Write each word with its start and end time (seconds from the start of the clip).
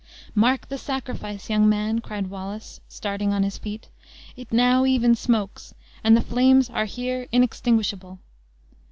Mark 0.33 0.67
the 0.67 0.79
sacrifice, 0.79 1.47
young 1.47 1.69
man," 1.69 1.99
cried 2.01 2.31
Wallace, 2.31 2.79
starting 2.87 3.31
on 3.31 3.43
his 3.43 3.59
feet; 3.59 3.87
"it 4.35 4.51
now 4.51 4.83
even 4.83 5.13
smokes, 5.13 5.75
and 6.03 6.17
the 6.17 6.21
flames 6.21 6.71
are 6.71 6.85
here 6.85 7.27
inextinguishable." 7.31 8.17